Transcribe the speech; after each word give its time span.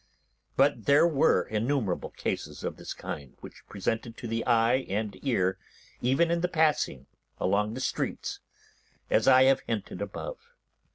But 0.55 0.85
there 0.87 1.05
were 1.07 1.43
innumerable 1.43 2.09
cases 2.09 2.63
of 2.63 2.77
this 2.77 2.91
kind 2.91 3.37
which 3.41 3.63
presented 3.69 4.17
to 4.17 4.27
the 4.27 4.43
eye 4.47 4.77
and 4.89 5.11
the 5.11 5.19
ear, 5.29 5.59
even 6.01 6.31
in 6.31 6.41
passing 6.41 7.05
along 7.39 7.75
the 7.75 7.81
streets, 7.81 8.39
as 9.11 9.27
I 9.27 9.43
have 9.43 9.59
hinted 9.59 10.01
above. 10.01 10.39